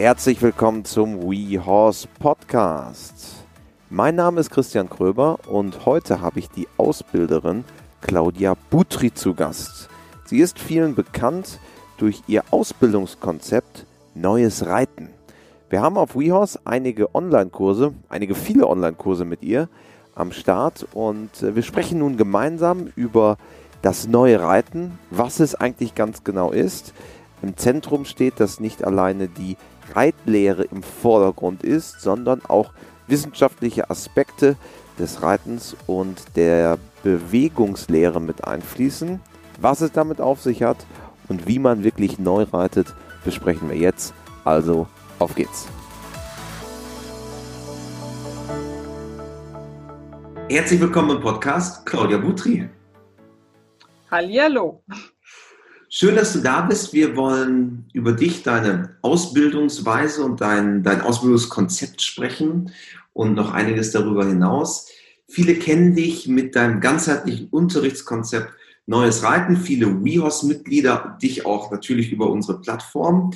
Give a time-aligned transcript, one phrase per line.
[0.00, 3.44] Herzlich willkommen zum We Horse Podcast.
[3.90, 7.64] Mein Name ist Christian Kröber und heute habe ich die Ausbilderin
[8.00, 9.90] Claudia Butri zu Gast.
[10.24, 11.58] Sie ist vielen bekannt
[11.98, 15.10] durch ihr Ausbildungskonzept Neues Reiten.
[15.68, 19.68] Wir haben auf WeHorse einige Online-Kurse, einige viele Online-Kurse mit ihr
[20.14, 23.36] am Start und äh, wir sprechen nun gemeinsam über
[23.82, 26.94] das neue Reiten, was es eigentlich ganz genau ist.
[27.42, 29.58] Im Zentrum steht, dass nicht alleine die
[29.94, 32.72] Reitlehre im Vordergrund ist, sondern auch
[33.06, 34.56] wissenschaftliche Aspekte
[34.98, 39.20] des Reitens und der Bewegungslehre mit einfließen.
[39.60, 40.78] Was es damit auf sich hat
[41.28, 44.14] und wie man wirklich neu reitet, besprechen wir jetzt.
[44.44, 44.86] Also
[45.18, 45.68] auf geht's.
[50.48, 52.68] Herzlich willkommen im Podcast, Claudia Butri.
[54.10, 54.82] Hallihallo.
[55.92, 56.92] Schön, dass du da bist.
[56.92, 62.70] Wir wollen über dich, deine Ausbildungsweise und dein, dein Ausbildungskonzept sprechen
[63.12, 64.88] und noch einiges darüber hinaus.
[65.26, 68.52] Viele kennen dich mit deinem ganzheitlichen Unterrichtskonzept
[68.86, 69.56] Neues Reiten.
[69.56, 73.32] Viele WeHorse-Mitglieder, dich auch natürlich über unsere Plattform.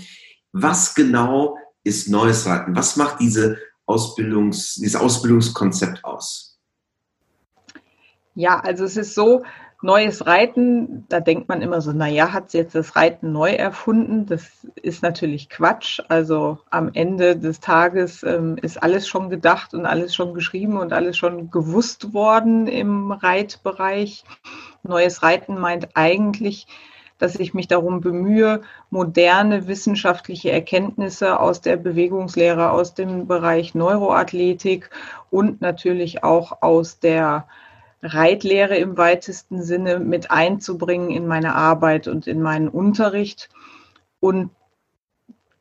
[0.52, 2.76] Was genau ist Neues Reiten?
[2.76, 6.56] Was macht diese Ausbildungs, dieses Ausbildungskonzept aus?
[8.36, 9.42] Ja, also es ist so,
[9.84, 14.24] neues Reiten, da denkt man immer so, naja, hat sie jetzt das Reiten neu erfunden?
[14.24, 16.00] Das ist natürlich Quatsch.
[16.08, 20.94] Also am Ende des Tages ähm, ist alles schon gedacht und alles schon geschrieben und
[20.94, 24.24] alles schon gewusst worden im Reitbereich.
[24.82, 26.66] Neues Reiten meint eigentlich,
[27.18, 34.88] dass ich mich darum bemühe, moderne wissenschaftliche Erkenntnisse aus der Bewegungslehre, aus dem Bereich Neuroathletik
[35.30, 37.46] und natürlich auch aus der
[38.04, 43.48] Reitlehre im weitesten Sinne mit einzubringen in meine Arbeit und in meinen Unterricht
[44.20, 44.50] und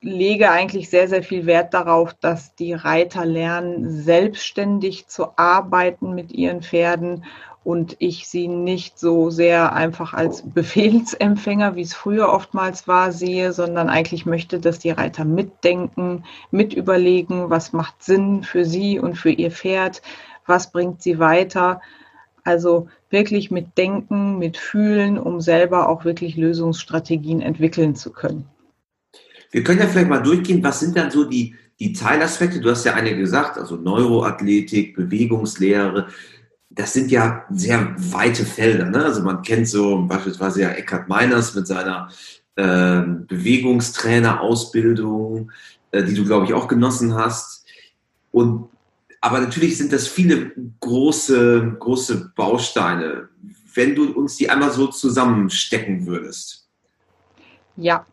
[0.02, 6.34] lege eigentlich sehr, sehr viel Wert darauf, dass die Reiter lernen, selbstständig zu arbeiten mit
[6.34, 7.24] ihren Pferden
[7.64, 13.54] und ich sie nicht so sehr einfach als Befehlsempfänger, wie es früher oftmals war, sehe,
[13.54, 19.32] sondern eigentlich möchte, dass die Reiter mitdenken, mitüberlegen, was macht Sinn für sie und für
[19.32, 20.02] ihr Pferd,
[20.46, 21.80] was bringt sie weiter
[22.44, 28.46] also wirklich mit Denken, mit Fühlen, um selber auch wirklich Lösungsstrategien entwickeln zu können.
[29.52, 32.60] Wir können ja vielleicht mal durchgehen, was sind dann so die, die Teilaspekte?
[32.60, 36.08] Du hast ja eine gesagt, also Neuroathletik, Bewegungslehre.
[36.72, 38.90] Das sind ja sehr weite Felder.
[38.90, 39.06] Ne?
[39.06, 42.10] Also man kennt so beispielsweise ja Eckhard Meiners mit seiner
[42.56, 45.52] äh, Bewegungstrainer-Ausbildung,
[45.92, 47.68] äh, die du, glaube ich, auch genossen hast.
[48.32, 48.70] Und
[49.24, 50.52] aber natürlich sind das viele
[50.82, 53.30] große, große Bausteine.
[53.74, 56.68] Wenn du uns die einmal so zusammenstecken würdest.
[57.78, 58.06] Ja,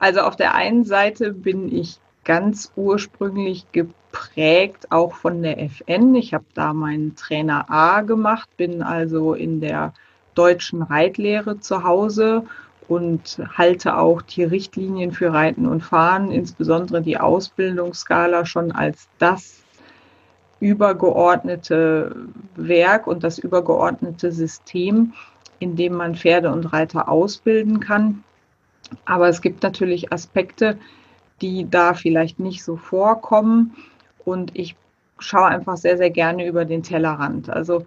[0.00, 6.16] also auf der einen Seite bin ich ganz ursprünglich geprägt auch von der FN.
[6.16, 9.94] Ich habe da meinen Trainer A gemacht, bin also in der
[10.34, 12.42] deutschen Reitlehre zu Hause
[12.88, 19.62] und halte auch die Richtlinien für Reiten und Fahren, insbesondere die Ausbildungsskala, schon als das
[20.60, 25.12] übergeordnete Werk und das übergeordnete System,
[25.58, 28.24] in dem man Pferde und Reiter ausbilden kann.
[29.04, 30.78] Aber es gibt natürlich Aspekte,
[31.42, 33.76] die da vielleicht nicht so vorkommen.
[34.24, 34.76] Und ich
[35.18, 37.50] schaue einfach sehr, sehr gerne über den Tellerrand.
[37.50, 37.84] Also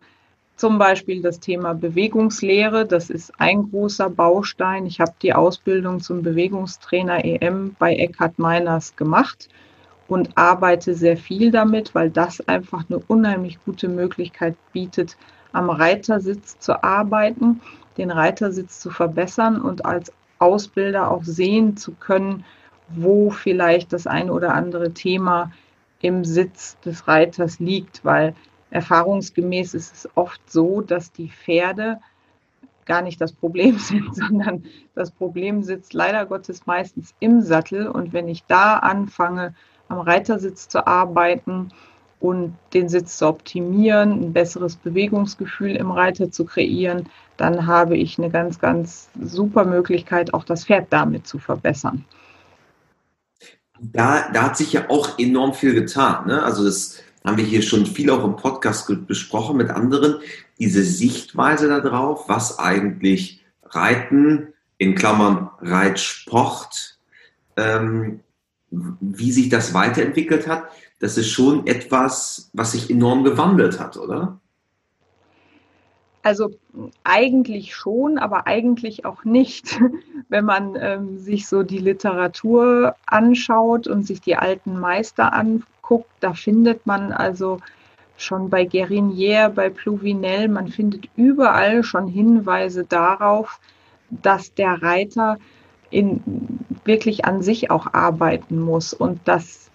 [0.55, 4.85] zum Beispiel das Thema Bewegungslehre, das ist ein großer Baustein.
[4.85, 9.49] Ich habe die Ausbildung zum Bewegungstrainer EM bei Eckhard Meiners gemacht
[10.09, 15.15] und arbeite sehr viel damit, weil das einfach eine unheimlich gute Möglichkeit bietet,
[15.53, 17.61] am Reitersitz zu arbeiten,
[17.97, 22.43] den Reitersitz zu verbessern und als Ausbilder auch sehen zu können,
[22.89, 25.51] wo vielleicht das eine oder andere Thema
[26.01, 28.33] im Sitz des Reiters liegt, weil
[28.71, 31.99] erfahrungsgemäß ist es oft so, dass die Pferde
[32.85, 34.63] gar nicht das Problem sind, sondern
[34.95, 37.87] das Problem sitzt leider Gottes meistens im Sattel.
[37.87, 39.53] Und wenn ich da anfange,
[39.89, 41.71] am Reitersitz zu arbeiten
[42.19, 48.17] und den Sitz zu optimieren, ein besseres Bewegungsgefühl im Reiter zu kreieren, dann habe ich
[48.17, 52.05] eine ganz, ganz super Möglichkeit, auch das Pferd damit zu verbessern.
[53.81, 56.27] Da, da hat sich ja auch enorm viel getan.
[56.27, 56.43] Ne?
[56.43, 60.15] Also das haben wir hier schon viel auch im Podcast besprochen mit anderen.
[60.59, 66.97] Diese Sichtweise darauf, was eigentlich Reiten, in Klammern Reitsport,
[67.57, 68.21] ähm,
[68.71, 70.69] wie sich das weiterentwickelt hat,
[70.99, 74.39] das ist schon etwas, was sich enorm gewandelt hat, oder?
[76.21, 76.51] Also
[77.03, 79.79] eigentlich schon, aber eigentlich auch nicht.
[80.29, 86.33] Wenn man ähm, sich so die Literatur anschaut und sich die alten Meister anguckt, da
[86.33, 87.59] findet man also
[88.17, 93.59] schon bei Guérinier, bei Pluvinel, man findet überall schon Hinweise darauf,
[94.09, 95.37] dass der Reiter
[95.89, 96.21] in,
[96.89, 99.69] wirklich an sich auch arbeiten muss und dass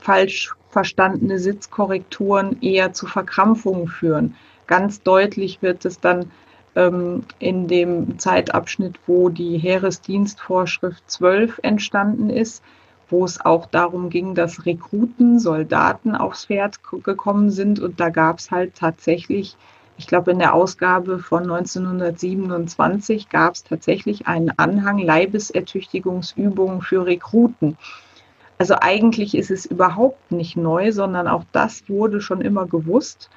[0.00, 4.34] falsch verstandene Sitzkorrekturen eher zu Verkrampfungen führen.
[4.66, 6.32] Ganz deutlich wird es dann
[6.74, 12.64] ähm, in dem Zeitabschnitt, wo die Heeresdienstvorschrift 12 entstanden ist,
[13.08, 17.78] wo es auch darum ging, dass Rekruten, Soldaten aufs Pferd gekommen sind.
[17.78, 19.56] Und da gab es halt tatsächlich,
[19.96, 27.76] ich glaube, in der Ausgabe von 1927 gab es tatsächlich einen Anhang Leibesertüchtigungsübungen für Rekruten.
[28.58, 33.30] Also eigentlich ist es überhaupt nicht neu, sondern auch das wurde schon immer gewusst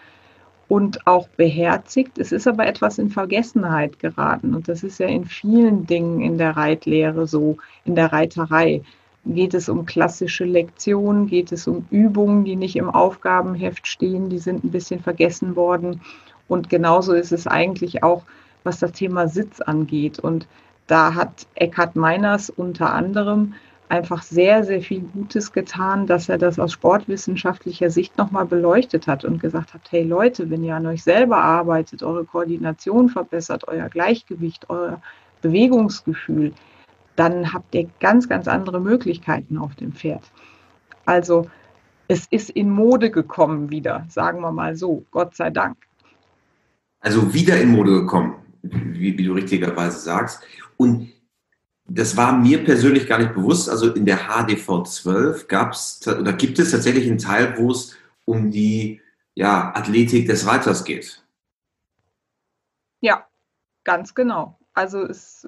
[0.68, 2.18] und auch beherzigt.
[2.18, 4.56] Es ist aber etwas in Vergessenheit geraten.
[4.56, 8.82] Und das ist ja in vielen Dingen in der Reitlehre so, in der Reiterei.
[9.26, 11.28] Geht es um klassische Lektionen?
[11.28, 14.30] Geht es um Übungen, die nicht im Aufgabenheft stehen?
[14.30, 16.02] Die sind ein bisschen vergessen worden.
[16.48, 18.24] Und genauso ist es eigentlich auch,
[18.64, 20.20] was das Thema Sitz angeht.
[20.20, 20.48] Und
[20.88, 23.54] da hat Eckhard Meiners unter anderem
[23.90, 29.24] einfach sehr, sehr viel Gutes getan, dass er das aus sportwissenschaftlicher Sicht nochmal beleuchtet hat
[29.24, 33.90] und gesagt hat, hey Leute, wenn ihr an euch selber arbeitet, eure Koordination verbessert, euer
[33.90, 35.02] Gleichgewicht, euer
[35.42, 36.54] Bewegungsgefühl,
[37.16, 40.24] dann habt ihr ganz, ganz andere Möglichkeiten auf dem Pferd.
[41.06, 41.48] Also
[42.08, 45.78] es ist in Mode gekommen wieder, sagen wir mal so, Gott sei Dank.
[47.06, 50.42] Also wieder in Mode gekommen, wie, wie du richtigerweise sagst.
[50.76, 51.12] Und
[51.88, 53.70] das war mir persönlich gar nicht bewusst.
[53.70, 57.96] Also in der HDV 12 gab es oder gibt es tatsächlich einen Teil, wo es
[58.26, 59.02] um die
[59.36, 61.24] ja, Athletik des Reiters geht.
[63.02, 63.28] Ja,
[63.84, 64.58] ganz genau.
[64.74, 65.48] Also es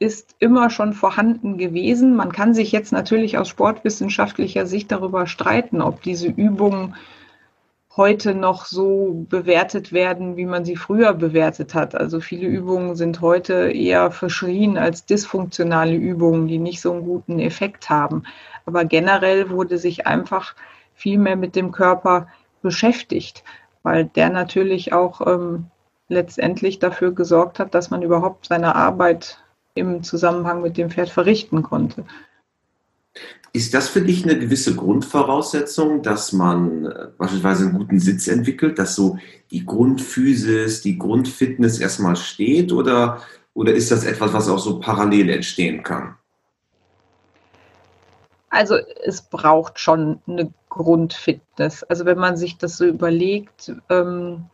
[0.00, 2.16] ist immer schon vorhanden gewesen.
[2.16, 6.96] Man kann sich jetzt natürlich aus sportwissenschaftlicher Sicht darüber streiten, ob diese Übungen
[7.96, 11.94] heute noch so bewertet werden, wie man sie früher bewertet hat.
[11.94, 17.38] Also viele Übungen sind heute eher verschrien als dysfunktionale Übungen, die nicht so einen guten
[17.38, 18.24] Effekt haben.
[18.64, 20.54] Aber generell wurde sich einfach
[20.94, 22.28] viel mehr mit dem Körper
[22.62, 23.44] beschäftigt,
[23.82, 25.66] weil der natürlich auch ähm,
[26.08, 29.38] letztendlich dafür gesorgt hat, dass man überhaupt seine Arbeit
[29.74, 32.04] im Zusammenhang mit dem Pferd verrichten konnte.
[33.52, 38.78] Ist das für dich eine gewisse Grundvoraussetzung, dass man äh, beispielsweise einen guten Sitz entwickelt,
[38.78, 39.18] dass so
[39.50, 43.20] die Grundphysis, die Grundfitness erstmal steht oder,
[43.52, 46.16] oder ist das etwas, was auch so parallel entstehen kann?
[48.48, 51.82] Also es braucht schon eine Grundfitness.
[51.84, 54.44] Also wenn man sich das so überlegt, ähm,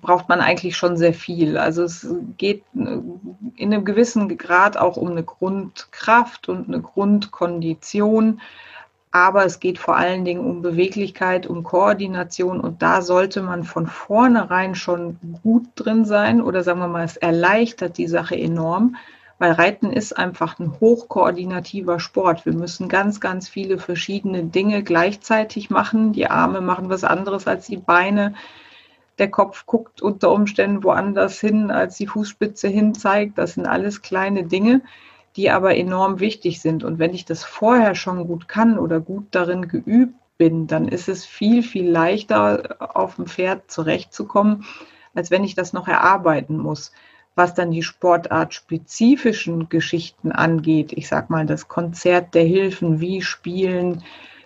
[0.00, 1.58] braucht man eigentlich schon sehr viel.
[1.58, 2.06] Also es
[2.38, 8.40] geht in einem gewissen Grad auch um eine Grundkraft und eine Grundkondition,
[9.10, 13.88] aber es geht vor allen Dingen um Beweglichkeit, um Koordination und da sollte man von
[13.88, 18.94] vornherein schon gut drin sein oder sagen wir mal, es erleichtert die Sache enorm,
[19.40, 22.46] weil Reiten ist einfach ein hochkoordinativer Sport.
[22.46, 26.12] Wir müssen ganz, ganz viele verschiedene Dinge gleichzeitig machen.
[26.12, 28.34] Die Arme machen was anderes als die Beine
[29.20, 33.38] der Kopf guckt unter Umständen woanders hin, als die Fußspitze hin zeigt.
[33.38, 34.80] Das sind alles kleine Dinge,
[35.36, 36.82] die aber enorm wichtig sind.
[36.82, 41.08] Und wenn ich das vorher schon gut kann oder gut darin geübt bin, dann ist
[41.08, 44.64] es viel, viel leichter, auf dem Pferd zurechtzukommen,
[45.14, 46.92] als wenn ich das noch erarbeiten muss.
[47.34, 54.02] Was dann die sportartspezifischen Geschichten angeht, ich sag mal das Konzert der Hilfen, wie Spielen,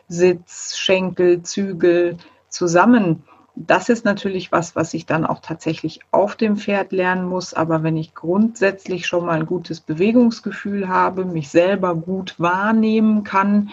[0.09, 3.23] Sitz, Schenkel, Zügel zusammen
[3.57, 7.55] das ist natürlich was, was ich dann auch tatsächlich auf dem Pferd lernen muss.
[7.55, 13.71] Aber wenn ich grundsätzlich schon mal ein gutes Bewegungsgefühl habe, mich selber gut wahrnehmen kann,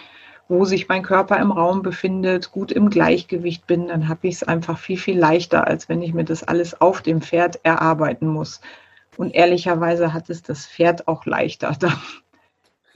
[0.47, 4.43] wo sich mein Körper im Raum befindet, gut im Gleichgewicht bin, dann habe ich es
[4.43, 8.61] einfach viel, viel leichter, als wenn ich mir das alles auf dem Pferd erarbeiten muss.
[9.17, 11.75] Und ehrlicherweise hat es das Pferd auch leichter.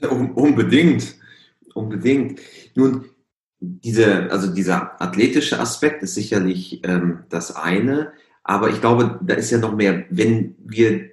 [0.00, 1.16] Unbedingt,
[1.72, 2.40] unbedingt.
[2.74, 3.06] Nun,
[3.60, 8.12] diese, also dieser athletische Aspekt ist sicherlich ähm, das eine,
[8.44, 11.10] aber ich glaube, da ist ja noch mehr, wenn wir,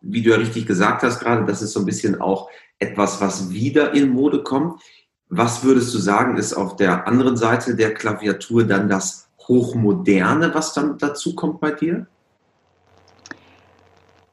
[0.00, 3.50] wie du ja richtig gesagt hast gerade, das ist so ein bisschen auch etwas, was
[3.50, 4.82] wieder in Mode kommt.
[5.28, 10.74] Was würdest du sagen, ist auf der anderen Seite der Klaviatur dann das Hochmoderne, was
[10.74, 12.06] dann dazu kommt bei dir?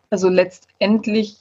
[0.09, 1.37] Also letztendlich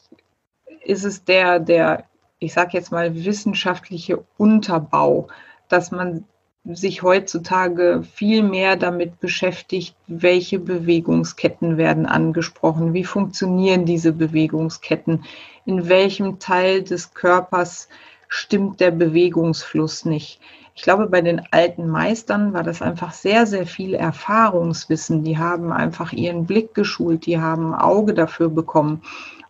[0.84, 2.04] ist es der, der,
[2.38, 5.28] ich sage jetzt mal, wissenschaftliche Unterbau
[5.68, 6.24] dass man
[6.64, 15.24] sich heutzutage viel mehr damit beschäftigt, welche Bewegungsketten werden angesprochen, wie funktionieren diese Bewegungsketten,
[15.64, 17.88] in welchem Teil des Körpers
[18.28, 20.40] stimmt der Bewegungsfluss nicht.
[20.74, 25.24] Ich glaube, bei den alten Meistern war das einfach sehr, sehr viel Erfahrungswissen.
[25.24, 29.02] Die haben einfach ihren Blick geschult, die haben ein Auge dafür bekommen.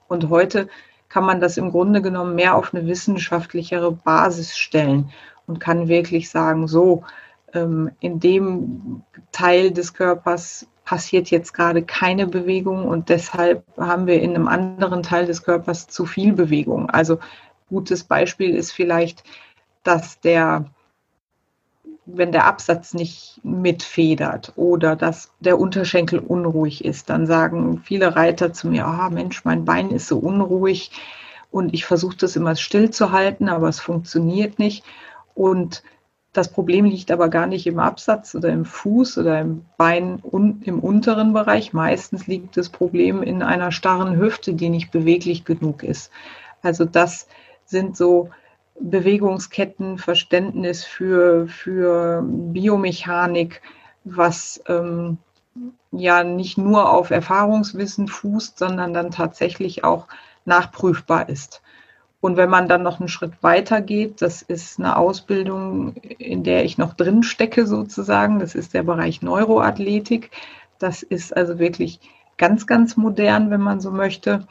[0.07, 0.69] Und heute
[1.09, 5.13] kann man das im Grunde genommen mehr auf eine wissenschaftlichere Basis stellen
[5.49, 7.03] und kann wirklich sagen, so,
[7.55, 9.03] ähm, in dem
[9.33, 15.03] Teil des Körpers passiert jetzt gerade keine Bewegung und deshalb haben wir in einem anderen
[15.03, 16.89] Teil des Körpers zu viel Bewegung.
[16.89, 17.19] Also
[17.69, 19.23] gutes Beispiel ist vielleicht,
[19.83, 20.67] dass der,
[22.07, 28.53] wenn der Absatz nicht mitfedert oder dass der Unterschenkel unruhig ist, dann sagen viele Reiter
[28.53, 30.91] zu mir, ah oh Mensch, mein Bein ist so unruhig
[31.51, 34.85] und ich versuche das immer still zu halten, aber es funktioniert nicht.
[35.39, 35.85] Und
[36.33, 40.63] das Problem liegt aber gar nicht im Absatz oder im Fuß oder im Bein un
[40.65, 41.73] im unteren Bereich.
[41.73, 46.11] Meistens liegt das Problem in einer starren Hüfte, die nicht beweglich genug ist.
[46.61, 47.29] Also das
[47.67, 48.31] sind so
[48.81, 53.63] Bewegungsketten, Verständnis für, für Biomechanik,
[54.03, 55.19] was ähm,
[55.93, 60.09] ja nicht nur auf Erfahrungswissen fußt, sondern dann tatsächlich auch
[60.45, 61.63] nachprüfbar ist.
[62.21, 66.65] Und wenn man dann noch einen Schritt weiter geht, das ist eine Ausbildung, in der
[66.65, 68.41] ich noch drin stecke sozusagen.
[68.41, 70.31] Das ist der Bereich Neuroathletik.
[70.79, 72.01] Das ist also wirklich
[72.37, 74.47] ganz, ganz modern, wenn man so möchte.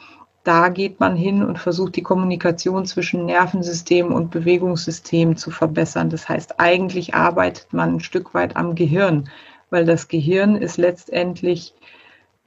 [0.46, 6.10] Da geht man hin und versucht die Kommunikation zwischen Nervensystem und Bewegungssystem zu verbessern.
[6.10, 9.30] Das heißt, eigentlich arbeitet man ein Stück weit am Gehirn,
[9.70, 11.74] weil das Gehirn ist letztendlich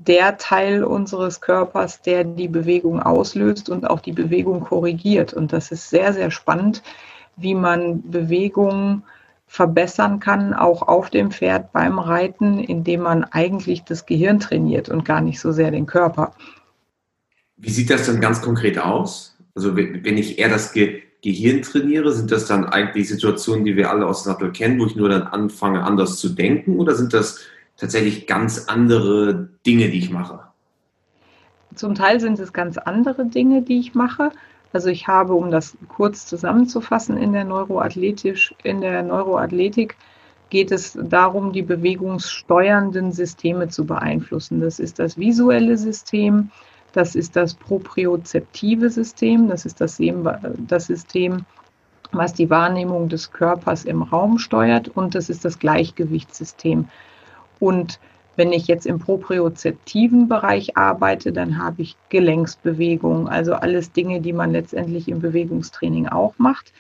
[0.07, 5.35] der Teil unseres Körpers, der die Bewegung auslöst und auch die Bewegung korrigiert.
[5.35, 6.83] Und das ist sehr, sehr spannend,
[7.37, 9.03] wie man Bewegungen
[9.47, 15.05] verbessern kann, auch auf dem Pferd beim Reiten, indem man eigentlich das Gehirn trainiert und
[15.05, 16.35] gar nicht so sehr den Körper.
[17.57, 19.37] Wie sieht das dann ganz konkret aus?
[19.55, 23.91] Also wenn ich eher das Ge Gehirn trainiere, sind das dann eigentlich Situationen, die wir
[23.91, 26.79] alle aus Sattel kennen, wo ich nur dann anfange, anders zu denken?
[26.79, 27.41] Oder sind das
[27.81, 30.41] tatsächlich ganz andere Dinge, die ich mache?
[31.75, 34.31] Zum Teil sind es ganz andere Dinge, die ich mache.
[34.73, 39.97] Also ich habe, um das kurz zusammenzufassen, in der Neuroathletisch, in der Neuroathletik
[40.51, 44.61] geht es darum, die bewegungssteuernden Systeme zu beeinflussen.
[44.61, 46.51] Das ist das visuelle System,
[46.93, 49.99] das ist das propriozeptive System, das ist das,
[50.59, 51.45] das System,
[52.11, 56.89] was die Wahrnehmung des Körpers im Raum steuert und das ist das Gleichgewichtssystem.
[57.61, 58.01] Und
[58.37, 64.33] wenn ich jetzt im propriozeptiven Bereich arbeite, dann habe ich Gelenksbewegung, also alles Dinge, die
[64.33, 66.73] man letztendlich im Bewegungstraining auch macht.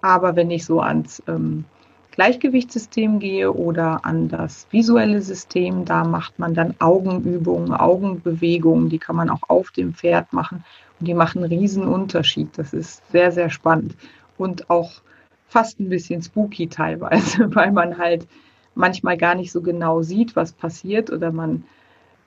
[0.00, 1.64] Aber wenn ich so ans ähm,
[2.12, 9.16] Gleichgewichtssystem gehe oder an das visuelle System, da macht man dann Augenübungen, Augenbewegungen, die kann
[9.16, 10.64] man auch auf dem Pferd machen
[11.00, 12.56] und die machen einen riesen Unterschied.
[12.56, 13.96] Das ist sehr, sehr spannend
[14.36, 15.00] und auch
[15.48, 18.26] fast ein bisschen spooky teilweise, weil man halt
[18.74, 21.64] manchmal gar nicht so genau sieht, was passiert oder man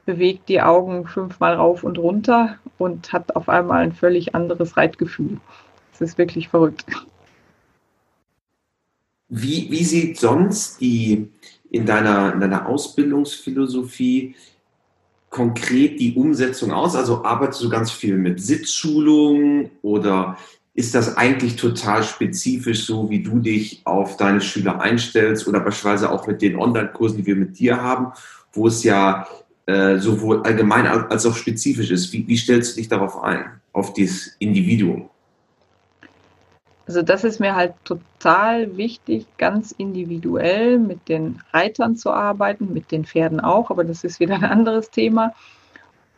[0.06, 5.40] bewegt die Augen fünfmal rauf und runter und hat auf einmal ein völlig anderes Reitgefühl.
[5.94, 6.86] Es ist wirklich verrückt.
[9.28, 11.30] Wie, wie sieht sonst die
[11.72, 14.36] in deiner, in deiner Ausbildungsphilosophie
[15.30, 16.96] konkret die Umsetzung aus?
[16.96, 20.38] Also arbeitest du ganz viel mit Sitzschulungen oder
[20.75, 26.12] ist das eigentlich total spezifisch, so wie du dich auf deine Schüler einstellst oder beispielsweise
[26.12, 28.12] auch mit den Online-Kursen, die wir mit dir haben,
[28.51, 29.25] wo es ja
[29.67, 32.12] äh, sowohl allgemein als auch spezifisch ist.
[32.12, 35.10] Wie, wie stellst du dich darauf ein, auf dieses Individuum?
[36.88, 42.91] Also das ist mir halt total wichtig, ganz individuell mit den Reitern zu arbeiten, mit
[42.91, 45.34] den Pferden auch, aber das ist wieder ein anderes Thema.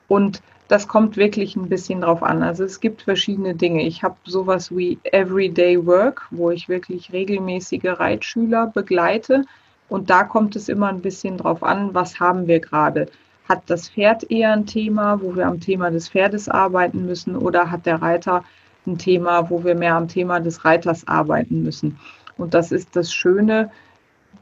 [0.07, 2.43] Und das kommt wirklich ein bisschen drauf an.
[2.43, 3.83] Also es gibt verschiedene Dinge.
[3.83, 9.45] Ich habe sowas wie Everyday Work, wo ich wirklich regelmäßige Reitschüler begleite.
[9.89, 13.07] Und da kommt es immer ein bisschen drauf an, was haben wir gerade.
[13.47, 17.71] Hat das Pferd eher ein Thema, wo wir am Thema des Pferdes arbeiten müssen, oder
[17.71, 18.43] hat der Reiter
[18.86, 21.97] ein Thema, wo wir mehr am Thema des Reiters arbeiten müssen?
[22.38, 23.71] Und das ist das Schöne,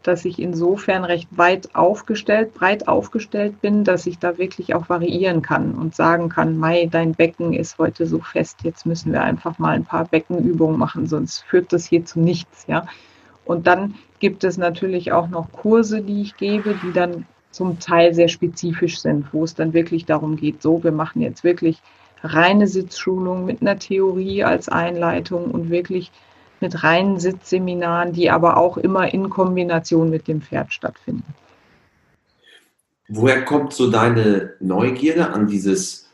[0.07, 5.41] dass ich insofern recht weit aufgestellt, breit aufgestellt bin, dass ich da wirklich auch variieren
[5.41, 9.57] kann und sagen kann, Mai, dein Becken ist heute so fest, jetzt müssen wir einfach
[9.57, 12.85] mal ein paar Beckenübungen machen, sonst führt das hier zu nichts, ja.
[13.45, 18.13] Und dann gibt es natürlich auch noch Kurse, die ich gebe, die dann zum Teil
[18.13, 21.81] sehr spezifisch sind, wo es dann wirklich darum geht, so, wir machen jetzt wirklich
[22.23, 26.11] reine Sitzschulung mit einer Theorie als Einleitung und wirklich
[26.65, 31.35] mit reinen Sitzseminaren, die aber auch immer in Kombination mit dem Pferd stattfinden.
[33.07, 36.09] Woher kommt so deine Neugierde an dieses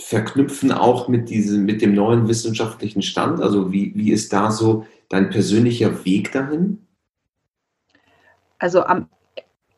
[0.00, 3.40] Verknüpfen auch mit, diesem, mit dem neuen wissenschaftlichen Stand?
[3.40, 6.84] Also wie, wie ist da so dein persönlicher Weg dahin?
[8.58, 9.08] Also am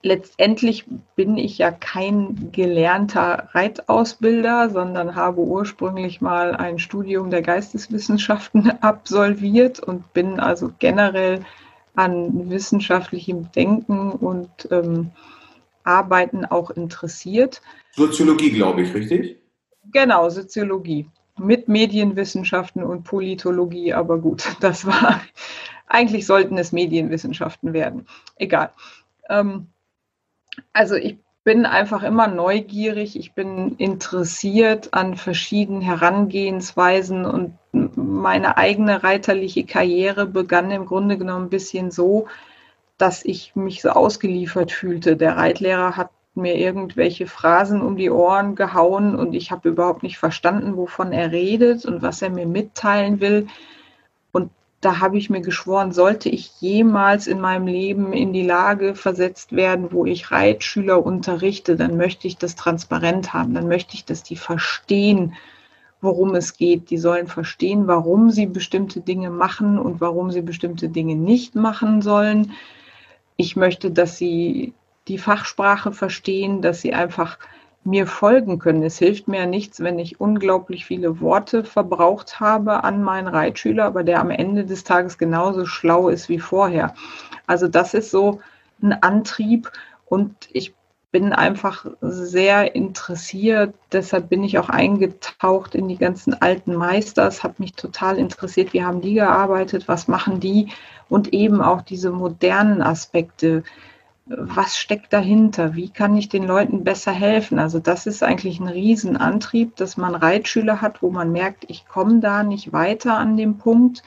[0.02, 8.70] letztendlich bin ich ja kein gelernter Reitausbilder, sondern habe ursprünglich mal ein Studium der Geisteswissenschaften
[8.80, 11.44] absolviert und bin also generell
[11.94, 15.10] an wissenschaftlichem Denken und ähm,
[15.84, 17.60] Arbeiten auch interessiert.
[17.92, 19.38] Soziologie, glaube ich, richtig?
[19.92, 25.20] Genau, Soziologie mit Medienwissenschaften und Politologie, aber gut, das war,
[25.86, 28.06] eigentlich sollten es Medienwissenschaften werden.
[28.36, 28.70] Egal.
[29.28, 29.66] Ähm,
[30.72, 39.02] also ich bin einfach immer neugierig, ich bin interessiert an verschiedenen Herangehensweisen und meine eigene
[39.02, 42.28] reiterliche Karriere begann im Grunde genommen ein bisschen so,
[42.98, 45.16] dass ich mich so ausgeliefert fühlte.
[45.16, 50.18] Der Reitlehrer hat mir irgendwelche Phrasen um die Ohren gehauen und ich habe überhaupt nicht
[50.18, 53.46] verstanden, wovon er redet und was er mir mitteilen will.
[54.80, 59.52] Da habe ich mir geschworen, sollte ich jemals in meinem Leben in die Lage versetzt
[59.52, 64.22] werden, wo ich Reitschüler unterrichte, dann möchte ich das transparent haben, dann möchte ich, dass
[64.22, 65.34] die verstehen,
[66.00, 66.88] worum es geht.
[66.88, 72.00] Die sollen verstehen, warum sie bestimmte Dinge machen und warum sie bestimmte Dinge nicht machen
[72.00, 72.52] sollen.
[73.36, 74.72] Ich möchte, dass sie
[75.08, 77.38] die Fachsprache verstehen, dass sie einfach
[77.84, 78.82] mir folgen können.
[78.82, 83.84] Es hilft mir ja nichts, wenn ich unglaublich viele Worte verbraucht habe an meinen Reitschüler,
[83.84, 86.94] aber der am Ende des Tages genauso schlau ist wie vorher.
[87.46, 88.40] Also das ist so
[88.82, 89.72] ein Antrieb
[90.06, 90.74] und ich
[91.12, 93.74] bin einfach sehr interessiert.
[93.90, 98.84] Deshalb bin ich auch eingetaucht in die ganzen alten Meisters, habe mich total interessiert, wie
[98.84, 100.68] haben die gearbeitet, was machen die
[101.08, 103.64] und eben auch diese modernen Aspekte
[104.36, 105.74] was steckt dahinter?
[105.74, 107.58] Wie kann ich den Leuten besser helfen?
[107.58, 112.20] Also das ist eigentlich ein Riesenantrieb, dass man Reitschüler hat, wo man merkt, ich komme
[112.20, 114.04] da nicht weiter an dem Punkt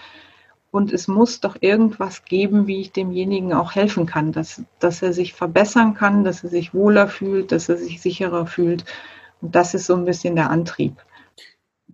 [0.72, 5.12] und es muss doch irgendwas geben, wie ich demjenigen auch helfen kann, dass, dass er
[5.12, 8.86] sich verbessern kann, dass er sich wohler fühlt, dass er sich sicherer fühlt.
[9.42, 10.96] Und das ist so ein bisschen der Antrieb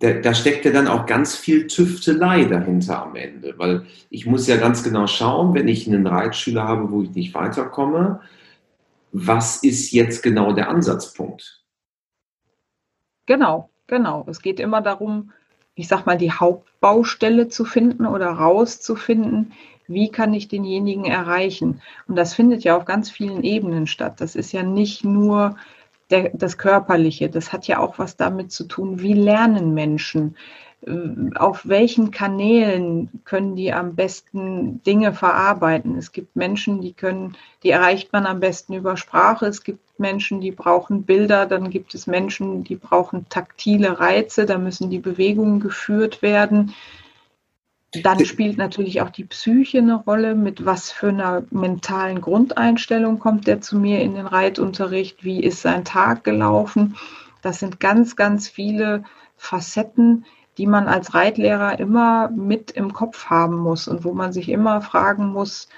[0.00, 4.46] da, da steckt ja dann auch ganz viel Tüftelei dahinter am Ende, weil ich muss
[4.46, 8.20] ja ganz genau schauen, wenn ich einen Reitschüler habe, wo ich nicht weiterkomme,
[9.12, 11.62] was ist jetzt genau der Ansatzpunkt?
[13.26, 14.24] Genau, genau.
[14.28, 15.32] Es geht immer darum,
[15.74, 19.52] ich sag mal, die Hauptbaustelle zu finden oder rauszufinden,
[19.86, 21.82] wie kann ich denjenigen erreichen.
[22.06, 24.20] Und das findet ja auf ganz vielen Ebenen statt.
[24.20, 25.56] Das ist ja nicht nur
[26.10, 30.36] der, das Körperliche, das hat ja auch was damit zu tun, wie lernen Menschen,
[30.86, 30.90] äh,
[31.36, 35.96] auf welchen Kanälen können die am besten Dinge verarbeiten.
[35.96, 39.46] Es gibt Menschen, die können, die erreicht man am besten über Sprache.
[39.46, 41.46] Es gibt Menschen, die brauchen Bilder.
[41.46, 44.46] Dann gibt es Menschen, die brauchen taktile Reize.
[44.46, 46.74] Da müssen die Bewegungen geführt werden.
[47.92, 50.34] Dann spielt natürlich auch die Psyche eine Rolle.
[50.36, 55.24] Mit was für einer mentalen Grundeinstellung kommt der zu mir in den Reitunterricht?
[55.24, 56.96] Wie ist sein Tag gelaufen?
[57.42, 59.02] Das sind ganz, ganz viele
[59.36, 60.24] Facetten,
[60.56, 64.82] die man als Reitlehrer immer mit im Kopf haben muss und wo man sich immer
[64.82, 65.68] fragen muss,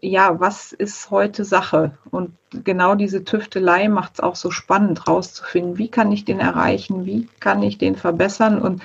[0.00, 1.98] ja, was ist heute Sache?
[2.10, 7.04] Und genau diese Tüftelei macht es auch so spannend, rauszufinden, wie kann ich den erreichen,
[7.04, 8.82] wie kann ich den verbessern und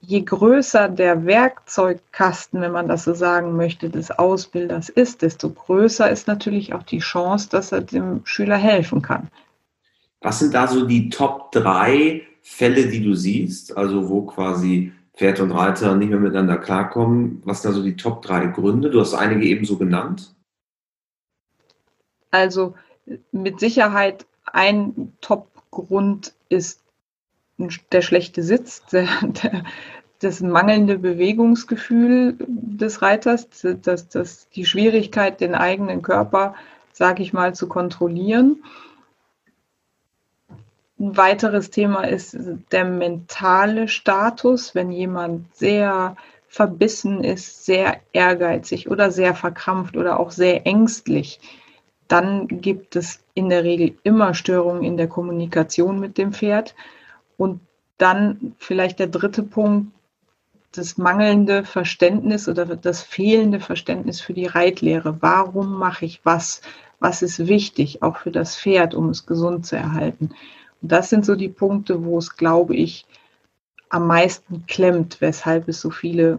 [0.00, 6.10] je größer der Werkzeugkasten, wenn man das so sagen möchte, des Ausbilders ist, desto größer
[6.10, 9.28] ist natürlich auch die Chance, dass er dem Schüler helfen kann.
[10.20, 15.40] Was sind da so die Top 3 Fälle, die du siehst, also wo quasi Pferd
[15.40, 17.42] und Reiter nicht mehr miteinander klarkommen?
[17.44, 18.90] Was sind da so die Top 3 Gründe?
[18.90, 20.34] Du hast einige eben so genannt.
[22.30, 22.74] Also
[23.32, 26.82] mit Sicherheit ein Top-Grund ist
[27.58, 29.64] der schlechte Sitz, der, der,
[30.20, 33.48] das mangelnde Bewegungsgefühl des Reiters,
[33.82, 36.54] das, das, die Schwierigkeit, den eigenen Körper,
[36.92, 38.62] sage ich mal, zu kontrollieren.
[40.98, 42.36] Ein weiteres Thema ist
[42.72, 46.16] der mentale Status, wenn jemand sehr
[46.48, 51.38] verbissen ist, sehr ehrgeizig oder sehr verkrampft oder auch sehr ängstlich,
[52.08, 56.74] dann gibt es in der Regel immer Störungen in der Kommunikation mit dem Pferd.
[57.36, 57.60] Und
[57.98, 59.92] dann vielleicht der dritte Punkt,
[60.72, 65.16] das mangelnde Verständnis oder das fehlende Verständnis für die Reitlehre.
[65.20, 66.60] Warum mache ich was?
[66.98, 70.30] Was ist wichtig, auch für das Pferd, um es gesund zu erhalten?
[70.82, 73.06] Und das sind so die Punkte, wo es, glaube ich,
[73.88, 76.38] am meisten klemmt, weshalb es so viele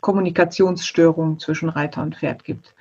[0.00, 2.74] Kommunikationsstörungen zwischen Reiter und Pferd gibt.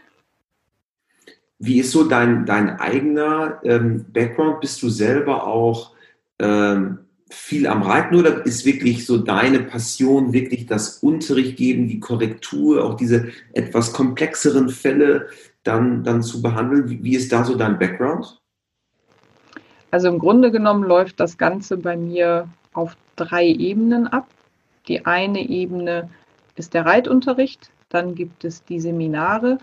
[1.59, 4.61] Wie ist so dein, dein eigener ähm, Background?
[4.61, 5.91] Bist du selber auch
[6.39, 6.99] ähm,
[7.31, 12.83] viel am Reiten oder ist wirklich so deine Passion wirklich das Unterricht geben, die Korrektur,
[12.83, 15.27] auch diese etwas komplexeren Fälle
[15.63, 17.03] dann, dann zu behandeln?
[17.03, 18.37] Wie, ist da so dein Background?
[19.91, 24.27] Also im Grunde genommen läuft das Ganze bei mir auf drei Ebenen ab.
[24.87, 26.09] Die eine Ebene
[26.55, 29.57] ist der Reitunterricht, dann gibt es die Seminare,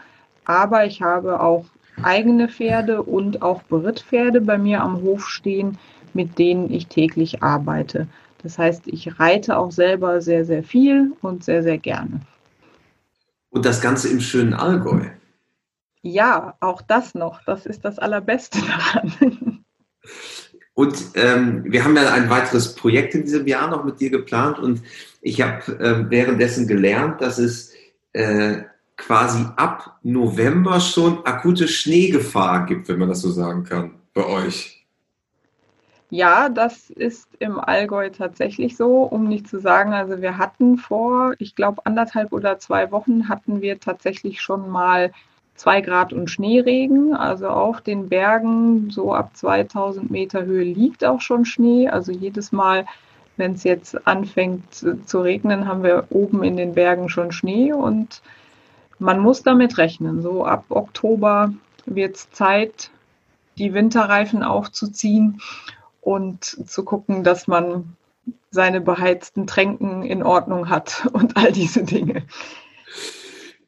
[0.45, 1.65] aber ich habe auch
[2.03, 5.79] eigene Pferde und auch Berittpferde bei mir am Hof stehen,
[6.15, 8.09] mit denen ich täglich arbeite.
[8.43, 12.21] Das heißt, ich reite auch selber sehr, sehr viel und sehr, sehr gerne.
[13.51, 15.07] Und das Ganze im schönen Allgäu.
[16.03, 17.43] Ja, auch das noch.
[17.45, 18.59] Das ist das Allerbeste
[18.93, 19.65] daran.
[20.75, 24.61] Und ähm, wir haben ja ein weiteres Projekt in diesem Jahr noch mit dir geplant
[24.61, 24.81] und
[25.21, 27.73] ich habe äh, währenddessen gelernt, dass es
[28.13, 28.63] äh,
[28.97, 34.78] quasi ab November schon akute Schneegefahr gibt, wenn man das so sagen kann, bei euch.
[36.11, 41.35] Ja, das ist im Allgäu tatsächlich so, um nicht zu sagen, also wir hatten vor,
[41.39, 45.13] ich glaube, anderthalb oder zwei Wochen hatten wir tatsächlich schon mal
[45.55, 47.15] zwei Grad und Schneeregen.
[47.15, 51.89] Also auf den Bergen, so ab 2000 Meter Höhe liegt auch schon Schnee.
[51.89, 52.87] Also jedes Mal,
[53.37, 58.23] wenn es jetzt anfängt zu regnen, haben wir oben in den Bergen schon Schnee und
[58.99, 60.23] man muss damit rechnen.
[60.23, 61.53] So ab Oktober
[61.85, 62.91] wird es Zeit,
[63.59, 65.41] die Winterreifen aufzuziehen
[66.09, 67.95] und zu gucken, dass man
[68.51, 72.23] seine beheizten Tränken in Ordnung hat und all diese Dinge.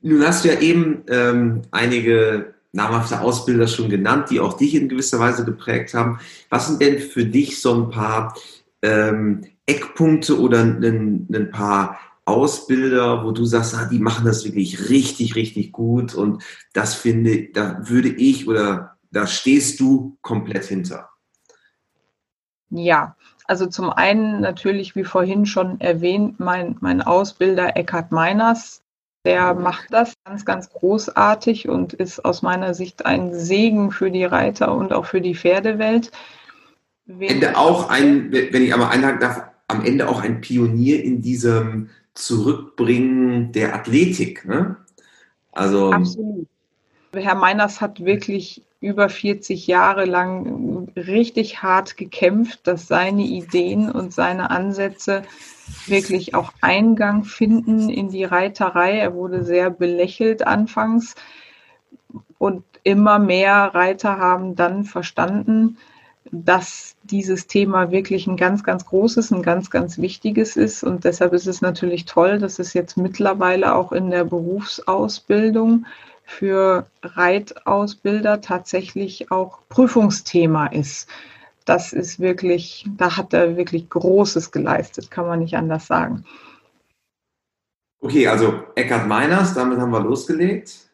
[0.00, 4.88] Nun hast du ja eben ähm, einige namhafte Ausbilder schon genannt, die auch dich in
[4.88, 6.18] gewisser Weise geprägt haben.
[6.48, 8.34] Was sind denn für dich so ein paar
[8.80, 14.88] ähm, Eckpunkte oder ein, ein, paar Ausbilder, wo du sagst, ah, die machen das wirklich
[14.88, 21.10] richtig, richtig gut und das finde, da würde ich oder da stehst du komplett hinter?
[22.70, 28.82] Ja, also zum einen natürlich, wie vorhin schon erwähnt, mein, mein Ausbilder Eckhard Meiners,
[29.24, 34.24] der macht das ganz, ganz großartig und ist aus meiner Sicht ein Segen für die
[34.24, 36.10] Reiter und auch für die Pferdewelt.
[37.18, 41.90] Ende auch ein, wenn ich einmal einhaken darf, am Ende auch ein Pionier in diesem
[42.14, 44.44] Zurückbringen der Athletik.
[44.44, 44.76] Ne?
[45.52, 46.46] Also Absolut.
[47.12, 54.14] Herr Meiners hat wirklich über 40 Jahre lang richtig hart gekämpft, dass seine Ideen und
[54.14, 55.22] seine Ansätze
[55.86, 58.98] wirklich auch Eingang finden in die Reiterei.
[58.98, 61.14] Er wurde sehr belächelt anfangs
[62.38, 65.76] und immer mehr Reiter haben dann verstanden,
[66.32, 70.82] dass dieses Thema wirklich ein ganz, ganz großes, ein ganz, ganz wichtiges ist.
[70.84, 75.86] Und deshalb ist es natürlich toll, dass es jetzt mittlerweile auch in der Berufsausbildung
[76.30, 81.08] für Reitausbilder tatsächlich auch Prüfungsthema ist
[81.70, 86.24] das ist wirklich, da hat er wirklich Großes geleistet, kann man nicht anders sagen.
[88.00, 90.90] Okay, also Eckhard Meiners, damit haben wir losgelegt.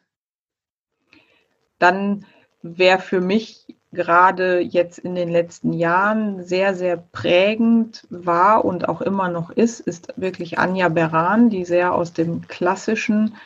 [1.79, 2.27] Dann
[2.62, 9.01] wäre für mich gerade jetzt in den letzten Jahren sehr, sehr prägend war und auch
[9.01, 13.37] immer noch ist, ist wirklich Anja Beran, die sehr aus dem klassischen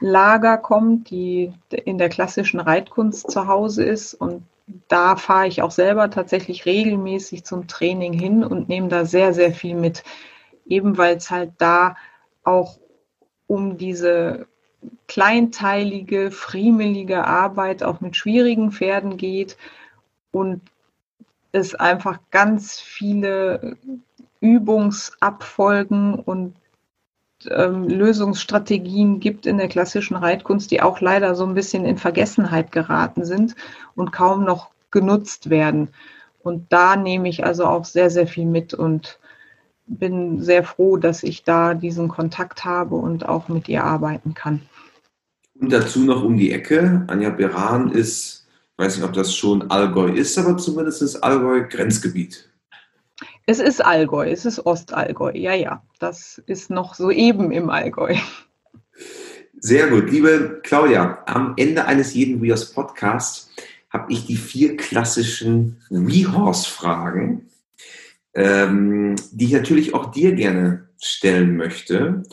[0.00, 4.42] Lager kommt, die in der klassischen Reitkunst zu Hause ist und
[4.88, 9.52] da fahre ich auch selber tatsächlich regelmäßig zum Training hin und nehme da sehr, sehr
[9.52, 10.02] viel mit.
[10.66, 11.96] Eben weil es halt da
[12.42, 12.78] auch
[13.46, 14.46] um diese
[15.06, 19.56] kleinteilige, friemelige Arbeit auch mit schwierigen Pferden geht
[20.32, 20.62] und
[21.52, 23.76] es einfach ganz viele
[24.40, 26.56] Übungsabfolgen und
[27.50, 32.72] ähm, Lösungsstrategien gibt in der klassischen Reitkunst, die auch leider so ein bisschen in Vergessenheit
[32.72, 33.54] geraten sind
[33.94, 35.88] und kaum noch genutzt werden.
[36.42, 39.18] Und da nehme ich also auch sehr, sehr viel mit und
[39.86, 44.62] bin sehr froh, dass ich da diesen Kontakt habe und auch mit ihr arbeiten kann.
[45.60, 47.04] Und dazu noch um die Ecke.
[47.06, 48.46] Anja Beran ist,
[48.76, 52.50] weiß nicht, ob das schon Allgäu ist, aber zumindest ist Allgäu Grenzgebiet.
[53.48, 55.30] Es ist Allgäu, es ist Ostallgäu.
[55.34, 58.16] Ja, ja, das ist noch soeben im Allgäu.
[59.58, 60.10] Sehr gut.
[60.10, 63.50] Liebe Claudia, am Ende eines jeden Weos Podcasts
[63.90, 67.48] habe ich die vier klassischen Rehorse-Fragen,
[68.34, 72.24] ähm, die ich natürlich auch dir gerne stellen möchte.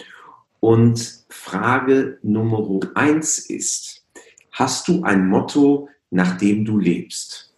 [0.60, 4.04] Und Frage Nummer eins ist,
[4.52, 7.53] hast du ein Motto, nach dem du lebst?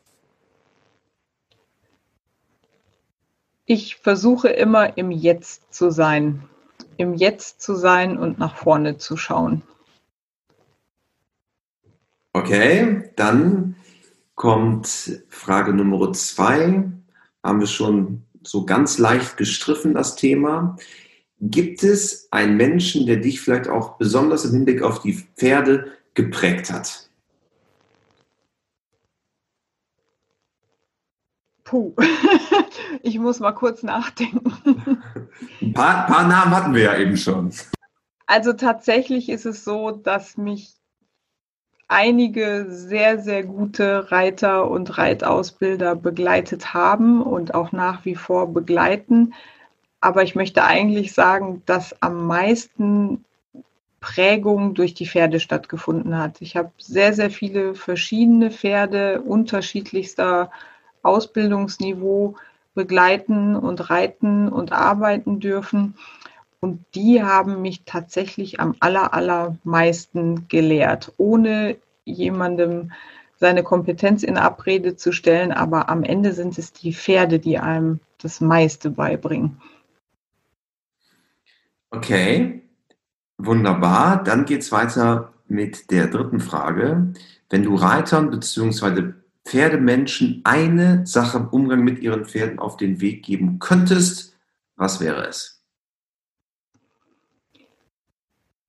[3.66, 6.44] Ich versuche immer im Jetzt zu sein.
[6.98, 9.62] im Jetzt zu sein und nach vorne zu schauen.
[12.32, 13.76] Okay, dann
[14.36, 16.90] kommt Frage Nummer zwei.
[17.44, 20.78] Haben wir schon so ganz leicht gestriffen, das Thema.
[21.42, 26.72] Gibt es einen Menschen, der dich vielleicht auch besonders im Hinblick auf die Pferde geprägt
[26.72, 27.10] hat?
[31.66, 31.94] Puh,
[33.02, 35.02] ich muss mal kurz nachdenken.
[35.62, 37.52] Ein paar, paar Namen hatten wir ja eben schon.
[38.28, 40.74] Also tatsächlich ist es so, dass mich
[41.88, 49.34] einige sehr, sehr gute Reiter und Reitausbilder begleitet haben und auch nach wie vor begleiten.
[50.02, 53.24] Aber ich möchte eigentlich sagen, dass am meisten
[54.00, 56.42] Prägung durch die Pferde stattgefunden hat.
[56.42, 60.52] Ich habe sehr, sehr viele verschiedene Pferde unterschiedlichster
[61.02, 62.36] Ausbildungsniveau
[62.76, 65.96] begleiten und reiten und arbeiten dürfen.
[66.60, 72.92] Und die haben mich tatsächlich am aller, allermeisten gelehrt, ohne jemandem
[73.38, 75.52] seine Kompetenz in Abrede zu stellen.
[75.52, 79.62] Aber am Ende sind es die Pferde, die einem das meiste beibringen.
[81.90, 82.64] Okay,
[83.38, 84.24] wunderbar.
[84.24, 87.14] Dann geht es weiter mit der dritten Frage.
[87.50, 89.14] Wenn du Reitern bzw.
[89.46, 94.36] Pferdemenschen eine Sache im Umgang mit ihren Pferden auf den Weg geben könntest,
[94.76, 95.64] was wäre es?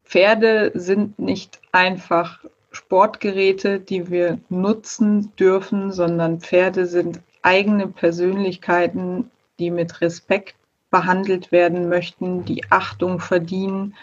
[0.05, 9.71] Pferde sind nicht einfach Sportgeräte, die wir nutzen dürfen, sondern Pferde sind eigene Persönlichkeiten, die
[9.71, 10.57] mit Respekt
[10.91, 13.95] behandelt werden möchten, die Achtung verdienen.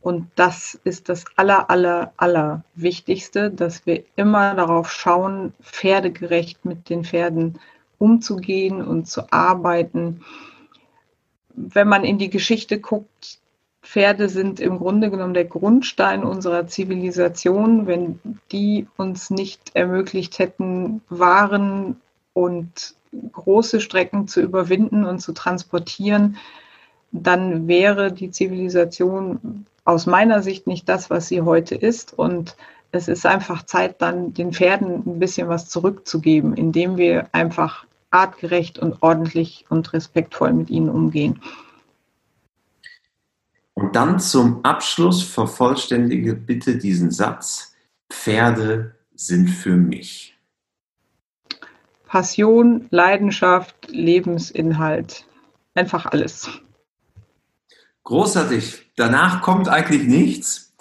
[0.00, 6.88] Und das ist das aller, aller, aller Wichtigste, dass wir immer darauf schauen, pferdegerecht mit
[6.88, 7.58] den Pferden
[7.98, 10.24] umzugehen und zu arbeiten.
[11.54, 13.40] Wenn man in die Geschichte guckt,
[13.82, 17.86] Pferde sind im Grunde genommen der Grundstein unserer Zivilisation.
[17.86, 18.20] Wenn
[18.52, 21.96] die uns nicht ermöglicht hätten, Waren
[22.34, 22.94] und
[23.32, 26.36] große Strecken zu überwinden und zu transportieren,
[27.12, 32.12] dann wäre die Zivilisation aus meiner Sicht nicht das, was sie heute ist.
[32.18, 32.56] Und
[32.92, 38.78] es ist einfach Zeit, dann den Pferden ein bisschen was zurückzugeben, indem wir einfach artgerecht
[38.78, 41.40] und ordentlich und respektvoll mit ihnen umgehen.
[43.74, 47.74] Und dann zum Abschluss vervollständige bitte diesen Satz.
[48.10, 50.36] Pferde sind für mich.
[52.06, 55.26] Passion, Leidenschaft, Lebensinhalt.
[55.74, 56.48] Einfach alles.
[58.08, 58.90] Großartig.
[58.96, 60.74] Danach kommt eigentlich nichts,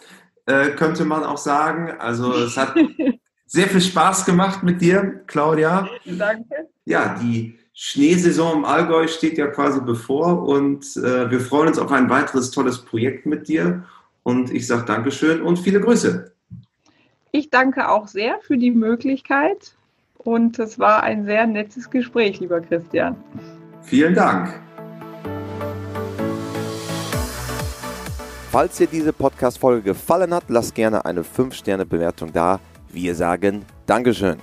[0.46, 1.92] äh, könnte man auch sagen.
[2.00, 2.74] Also es hat
[3.46, 5.90] sehr viel Spaß gemacht mit dir, Claudia.
[6.06, 6.70] Danke.
[6.86, 11.92] Ja, die Schneesaison im Allgäu steht ja quasi bevor und äh, wir freuen uns auf
[11.92, 13.84] ein weiteres tolles Projekt mit dir.
[14.24, 16.32] Und ich sage Dankeschön und viele Grüße.
[17.34, 19.76] Ich danke auch sehr für die Möglichkeit
[20.18, 23.18] und es war ein sehr nettes Gespräch, lieber Christian.
[23.82, 24.62] Vielen Dank.
[28.58, 32.60] Falls dir diese Podcast-Folge gefallen hat, lass gerne eine 5-Sterne-Bewertung da.
[32.92, 34.40] Wir sagen Dankeschön.